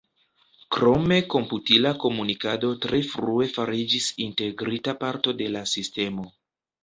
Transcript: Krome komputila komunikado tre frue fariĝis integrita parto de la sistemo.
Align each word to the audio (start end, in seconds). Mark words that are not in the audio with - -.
Krome 0.75 1.17
komputila 1.33 1.89
komunikado 2.03 2.71
tre 2.85 3.01
frue 3.11 3.49
fariĝis 3.57 4.07
integrita 4.27 4.95
parto 5.05 5.35
de 5.43 5.51
la 5.57 5.63
sistemo. 5.73 6.27